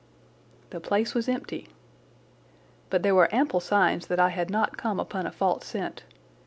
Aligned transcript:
The 0.71 0.79
place 0.79 1.13
was 1.13 1.29
empty. 1.29 1.69
But 2.89 3.03
there 3.03 3.13
were 3.13 3.29
ample 3.31 3.59
signs 3.59 4.07
that 4.07 4.19
I 4.19 4.29
had 4.29 4.49
not 4.49 4.75
come 4.75 4.99
upon 4.99 5.27
a 5.27 5.31
false 5.31 5.67
scent. 5.67 6.01